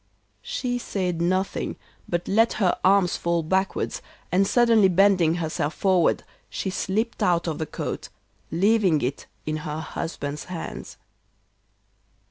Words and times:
She 0.41 0.79
said 0.79 1.21
nothing, 1.21 1.75
but 2.09 2.27
let 2.27 2.53
her 2.53 2.75
arms 2.83 3.17
fall 3.17 3.43
backwards, 3.43 4.01
and 4.31 4.47
suddenly 4.47 4.87
bending 4.87 5.35
herself 5.35 5.75
forward, 5.75 6.23
she 6.49 6.71
slipped 6.71 7.21
out 7.21 7.47
of 7.47 7.59
the 7.59 7.67
coat, 7.67 8.09
leaving 8.51 9.03
it 9.03 9.27
in 9.45 9.57
her 9.57 9.79
husband's 9.79 10.45
hands. 10.45 10.97